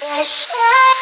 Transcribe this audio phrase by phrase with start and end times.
[0.00, 0.97] Pressure.